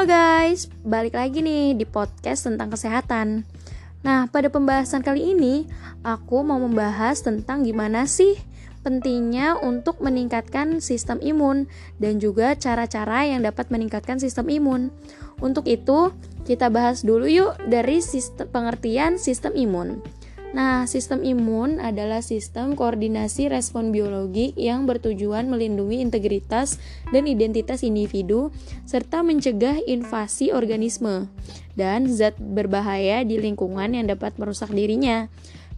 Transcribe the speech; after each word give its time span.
Halo 0.00 0.16
guys, 0.16 0.64
balik 0.80 1.12
lagi 1.12 1.44
nih 1.44 1.76
di 1.76 1.84
podcast 1.84 2.48
tentang 2.48 2.72
kesehatan. 2.72 3.44
Nah, 4.00 4.32
pada 4.32 4.48
pembahasan 4.48 5.04
kali 5.04 5.36
ini, 5.36 5.68
aku 6.00 6.40
mau 6.40 6.56
membahas 6.56 7.20
tentang 7.20 7.68
gimana 7.68 8.08
sih 8.08 8.40
pentingnya 8.80 9.60
untuk 9.60 10.00
meningkatkan 10.00 10.80
sistem 10.80 11.20
imun 11.20 11.68
dan 12.00 12.16
juga 12.16 12.56
cara-cara 12.56 13.28
yang 13.28 13.44
dapat 13.44 13.68
meningkatkan 13.68 14.16
sistem 14.16 14.48
imun. 14.48 14.88
Untuk 15.36 15.68
itu, 15.68 16.16
kita 16.48 16.72
bahas 16.72 17.04
dulu 17.04 17.28
yuk 17.28 17.60
dari 17.68 18.00
sistem, 18.00 18.48
pengertian 18.48 19.20
sistem 19.20 19.52
imun. 19.52 20.00
Nah, 20.50 20.82
sistem 20.90 21.22
imun 21.22 21.78
adalah 21.78 22.26
sistem 22.26 22.74
koordinasi 22.74 23.46
respon 23.46 23.94
biologi 23.94 24.50
yang 24.58 24.82
bertujuan 24.82 25.46
melindungi 25.46 26.02
integritas 26.02 26.82
dan 27.14 27.30
identitas 27.30 27.86
individu 27.86 28.50
serta 28.82 29.22
mencegah 29.22 29.78
invasi 29.86 30.50
organisme 30.50 31.30
dan 31.78 32.10
zat 32.10 32.34
berbahaya 32.34 33.22
di 33.22 33.38
lingkungan 33.38 33.94
yang 33.94 34.10
dapat 34.10 34.34
merusak 34.42 34.74
dirinya. 34.74 35.30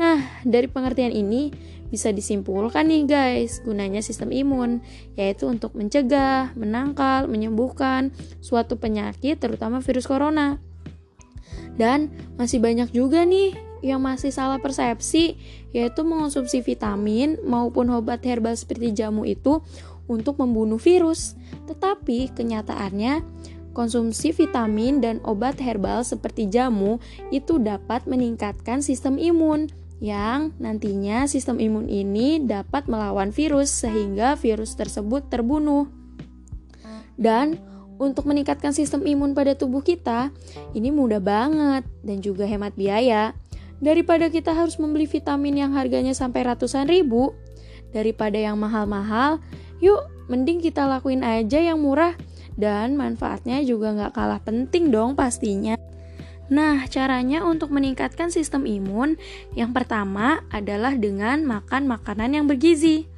Nah, 0.00 0.24
dari 0.48 0.66
pengertian 0.66 1.12
ini 1.12 1.52
bisa 1.92 2.10
disimpulkan 2.10 2.88
nih 2.88 3.04
guys, 3.06 3.62
gunanya 3.62 4.00
sistem 4.00 4.34
imun 4.34 4.80
yaitu 5.14 5.46
untuk 5.46 5.76
mencegah, 5.78 6.56
menangkal, 6.58 7.28
menyembuhkan 7.28 8.10
suatu 8.40 8.80
penyakit 8.80 9.38
terutama 9.38 9.84
virus 9.84 10.08
corona. 10.08 10.56
Dan 11.78 12.10
masih 12.40 12.58
banyak 12.58 12.90
juga 12.90 13.22
nih 13.22 13.54
yang 13.84 14.00
masih 14.00 14.32
salah 14.32 14.56
persepsi 14.56 15.36
yaitu 15.76 16.00
mengonsumsi 16.00 16.64
vitamin 16.64 17.36
maupun 17.44 17.92
obat 17.92 18.24
herbal 18.24 18.56
seperti 18.56 18.96
jamu 18.96 19.28
itu 19.28 19.60
untuk 20.08 20.40
membunuh 20.40 20.80
virus. 20.80 21.36
Tetapi 21.68 22.32
kenyataannya 22.32 23.20
konsumsi 23.76 24.32
vitamin 24.32 25.04
dan 25.04 25.20
obat 25.28 25.60
herbal 25.60 26.00
seperti 26.00 26.48
jamu 26.48 26.96
itu 27.28 27.60
dapat 27.60 28.08
meningkatkan 28.08 28.80
sistem 28.80 29.20
imun 29.20 29.68
yang 30.00 30.56
nantinya 30.56 31.28
sistem 31.28 31.60
imun 31.60 31.86
ini 31.88 32.42
dapat 32.42 32.88
melawan 32.88 33.30
virus 33.30 33.84
sehingga 33.84 34.34
virus 34.40 34.74
tersebut 34.74 35.28
terbunuh. 35.28 35.86
Dan 37.14 37.62
untuk 37.94 38.26
meningkatkan 38.26 38.74
sistem 38.74 39.06
imun 39.06 39.38
pada 39.38 39.54
tubuh 39.54 39.78
kita, 39.78 40.34
ini 40.74 40.90
mudah 40.90 41.22
banget 41.22 41.86
dan 42.02 42.18
juga 42.18 42.42
hemat 42.42 42.74
biaya. 42.74 43.38
Daripada 43.82 44.30
kita 44.30 44.54
harus 44.54 44.78
membeli 44.78 45.06
vitamin 45.06 45.66
yang 45.66 45.72
harganya 45.74 46.14
sampai 46.14 46.46
ratusan 46.46 46.86
ribu, 46.86 47.34
daripada 47.94 48.38
yang 48.38 48.58
mahal-mahal, 48.58 49.38
yuk 49.78 50.02
mending 50.26 50.58
kita 50.62 50.86
lakuin 50.86 51.22
aja 51.22 51.62
yang 51.62 51.82
murah 51.82 52.18
dan 52.54 52.94
manfaatnya 52.94 53.62
juga 53.66 53.94
nggak 53.94 54.12
kalah 54.14 54.40
penting 54.42 54.90
dong 54.90 55.14
pastinya. 55.18 55.78
Nah, 56.52 56.84
caranya 56.92 57.40
untuk 57.40 57.72
meningkatkan 57.72 58.28
sistem 58.28 58.68
imun 58.68 59.16
yang 59.56 59.72
pertama 59.72 60.44
adalah 60.52 60.92
dengan 60.92 61.40
makan 61.48 61.88
makanan 61.88 62.36
yang 62.36 62.44
bergizi. 62.44 63.08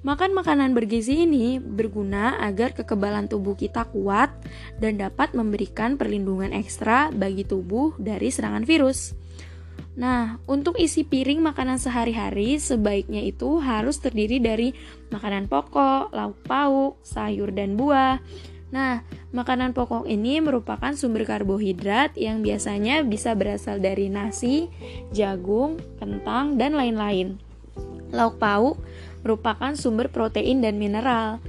Makan 0.00 0.32
makanan 0.32 0.72
bergizi 0.72 1.28
ini 1.28 1.60
berguna 1.60 2.40
agar 2.40 2.72
kekebalan 2.72 3.28
tubuh 3.28 3.52
kita 3.52 3.84
kuat 3.92 4.32
dan 4.80 4.96
dapat 4.96 5.36
memberikan 5.36 6.00
perlindungan 6.00 6.56
ekstra 6.56 7.12
bagi 7.12 7.44
tubuh 7.44 7.92
dari 8.00 8.32
serangan 8.32 8.64
virus. 8.64 9.19
Nah, 10.00 10.40
untuk 10.48 10.80
isi 10.80 11.04
piring 11.04 11.44
makanan 11.44 11.76
sehari-hari 11.76 12.56
sebaiknya 12.56 13.20
itu 13.20 13.60
harus 13.60 14.00
terdiri 14.00 14.40
dari 14.40 14.72
makanan 15.12 15.44
pokok, 15.44 16.16
lauk 16.16 16.40
pauk, 16.48 16.96
sayur 17.04 17.52
dan 17.52 17.76
buah. 17.76 18.16
Nah, 18.72 19.04
makanan 19.36 19.76
pokok 19.76 20.08
ini 20.08 20.40
merupakan 20.40 20.96
sumber 20.96 21.28
karbohidrat 21.28 22.16
yang 22.16 22.40
biasanya 22.40 23.04
bisa 23.04 23.36
berasal 23.36 23.76
dari 23.76 24.08
nasi, 24.08 24.72
jagung, 25.12 25.76
kentang, 26.00 26.56
dan 26.56 26.80
lain-lain. 26.80 27.36
Lauk 28.08 28.40
pauk 28.40 28.80
merupakan 29.20 29.76
sumber 29.76 30.08
protein 30.08 30.64
dan 30.64 30.80
mineral. 30.80 31.44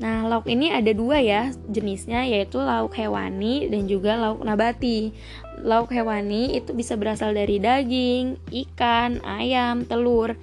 Nah, 0.00 0.24
lauk 0.24 0.48
ini 0.48 0.72
ada 0.72 0.88
dua 0.96 1.20
ya 1.20 1.52
jenisnya, 1.68 2.24
yaitu 2.24 2.56
lauk 2.56 2.96
hewani 2.96 3.68
dan 3.68 3.84
juga 3.84 4.16
lauk 4.16 4.40
nabati. 4.40 5.12
Lauk 5.60 5.92
hewani 5.92 6.56
itu 6.56 6.72
bisa 6.72 6.96
berasal 6.96 7.36
dari 7.36 7.60
daging, 7.60 8.40
ikan, 8.48 9.20
ayam, 9.20 9.84
telur. 9.84 10.34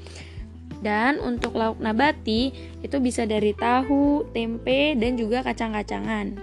Dan 0.80 1.20
untuk 1.20 1.60
lauk 1.60 1.82
nabati 1.82 2.56
itu 2.80 2.98
bisa 3.04 3.28
dari 3.28 3.52
tahu, 3.52 4.30
tempe, 4.32 4.96
dan 4.96 5.20
juga 5.20 5.44
kacang-kacangan. 5.44 6.40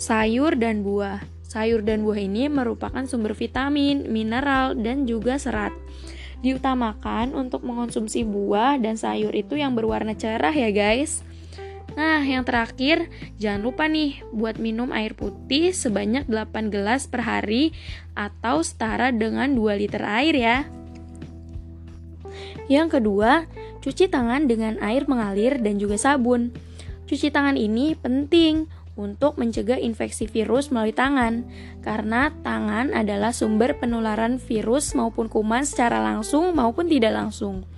Sayur 0.00 0.56
dan 0.56 0.82
buah. 0.82 1.22
Sayur 1.46 1.82
dan 1.84 2.02
buah 2.02 2.18
ini 2.18 2.50
merupakan 2.50 3.04
sumber 3.06 3.36
vitamin, 3.36 4.08
mineral, 4.10 4.74
dan 4.74 5.06
juga 5.06 5.38
serat. 5.38 5.70
Diutamakan 6.40 7.36
untuk 7.36 7.62
mengonsumsi 7.62 8.24
buah 8.24 8.80
dan 8.80 8.96
sayur 8.96 9.36
itu 9.36 9.60
yang 9.60 9.76
berwarna 9.76 10.16
cerah 10.16 10.54
ya 10.56 10.72
guys. 10.72 11.20
Nah, 12.00 12.24
yang 12.24 12.48
terakhir, 12.48 13.12
jangan 13.36 13.60
lupa 13.60 13.84
nih 13.84 14.24
buat 14.32 14.56
minum 14.56 14.88
air 14.88 15.12
putih 15.12 15.76
sebanyak 15.76 16.24
8 16.32 16.72
gelas 16.72 17.04
per 17.04 17.20
hari 17.20 17.76
atau 18.16 18.64
setara 18.64 19.12
dengan 19.12 19.52
2 19.52 19.76
liter 19.76 20.00
air 20.00 20.32
ya. 20.32 20.58
Yang 22.72 22.96
kedua, 22.96 23.44
cuci 23.84 24.08
tangan 24.08 24.48
dengan 24.48 24.80
air 24.80 25.04
mengalir 25.12 25.60
dan 25.60 25.76
juga 25.76 26.00
sabun. 26.00 26.56
Cuci 27.04 27.28
tangan 27.28 27.60
ini 27.60 27.92
penting 27.92 28.64
untuk 28.96 29.36
mencegah 29.36 29.76
infeksi 29.76 30.24
virus 30.24 30.72
melalui 30.72 30.96
tangan, 30.96 31.44
karena 31.84 32.32
tangan 32.40 32.96
adalah 32.96 33.36
sumber 33.36 33.76
penularan 33.76 34.40
virus 34.40 34.96
maupun 34.96 35.28
kuman 35.28 35.68
secara 35.68 36.00
langsung 36.00 36.56
maupun 36.56 36.88
tidak 36.88 37.12
langsung. 37.12 37.68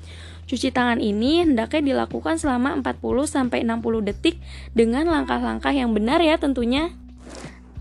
Cuci 0.53 0.69
tangan 0.69 1.01
ini 1.01 1.41
hendaknya 1.41 1.81
dilakukan 1.81 2.37
selama 2.37 2.77
40-60 2.85 3.65
detik 4.05 4.37
dengan 4.77 5.09
langkah-langkah 5.09 5.73
yang 5.73 5.97
benar 5.97 6.21
ya 6.21 6.37
tentunya. 6.37 6.93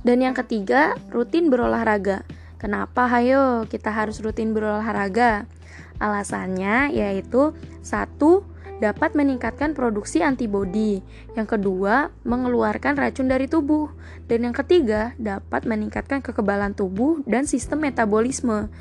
Dan 0.07 0.23
yang 0.23 0.31
ketiga, 0.31 0.95
rutin 1.11 1.51
berolahraga. 1.51 2.23
Kenapa 2.55 3.11
hayo 3.11 3.67
kita 3.67 3.91
harus 3.91 4.23
rutin 4.23 4.55
berolahraga? 4.55 5.51
Alasannya 5.99 6.95
yaitu 6.95 7.51
satu 7.83 8.47
dapat 8.79 9.19
meningkatkan 9.19 9.75
produksi 9.75 10.23
antibodi. 10.23 11.03
Yang 11.35 11.59
kedua, 11.59 12.07
mengeluarkan 12.23 12.95
racun 12.95 13.27
dari 13.27 13.51
tubuh. 13.51 13.91
Dan 14.31 14.47
yang 14.47 14.55
ketiga, 14.55 15.11
dapat 15.19 15.67
meningkatkan 15.67 16.23
kekebalan 16.23 16.71
tubuh 16.71 17.19
dan 17.27 17.43
sistem 17.43 17.83
metabolisme. 17.83 18.71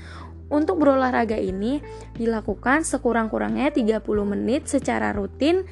Untuk 0.50 0.82
berolahraga 0.82 1.38
ini 1.38 1.78
dilakukan 2.18 2.82
sekurang-kurangnya 2.82 3.70
30 3.70 4.02
menit 4.26 4.66
secara 4.66 5.14
rutin 5.14 5.62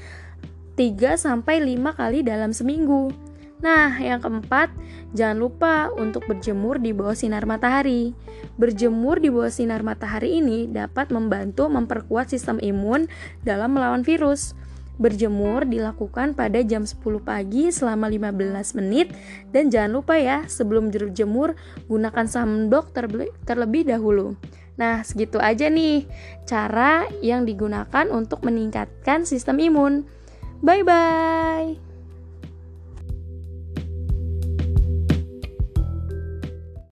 3 0.78 1.19
sampai 1.19 1.59
5 1.59 1.99
kali 1.99 2.22
dalam 2.22 2.55
seminggu. 2.55 3.11
Nah, 3.59 3.99
yang 3.99 4.22
keempat, 4.22 4.71
jangan 5.19 5.38
lupa 5.43 5.91
untuk 5.99 6.22
berjemur 6.31 6.78
di 6.78 6.94
bawah 6.94 7.19
sinar 7.19 7.43
matahari. 7.43 8.15
Berjemur 8.55 9.19
di 9.19 9.34
bawah 9.34 9.50
sinar 9.50 9.83
matahari 9.83 10.38
ini 10.38 10.71
dapat 10.71 11.11
membantu 11.11 11.67
memperkuat 11.67 12.31
sistem 12.31 12.62
imun 12.62 13.11
dalam 13.43 13.75
melawan 13.75 14.06
virus. 14.06 14.55
Berjemur 15.03 15.67
dilakukan 15.67 16.38
pada 16.38 16.62
jam 16.62 16.87
10 16.87 17.03
pagi 17.22 17.71
selama 17.75 18.06
15 18.06 18.78
menit 18.78 19.11
dan 19.50 19.75
jangan 19.75 20.03
lupa 20.03 20.15
ya, 20.19 20.47
sebelum 20.47 20.94
berjemur 20.94 21.59
gunakan 21.91 22.27
sunblock 22.31 22.94
terlebih 23.43 23.83
dahulu. 23.91 24.38
Nah, 24.78 25.03
segitu 25.03 25.43
aja 25.43 25.66
nih 25.66 26.06
cara 26.47 27.11
yang 27.21 27.43
digunakan 27.43 28.06
untuk 28.15 28.47
meningkatkan 28.47 29.27
sistem 29.27 29.59
imun. 29.59 30.06
Bye 30.62 30.87
bye. 30.87 31.88